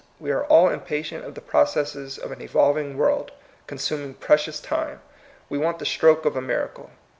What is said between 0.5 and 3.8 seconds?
impatient of the processes of an evolving world, con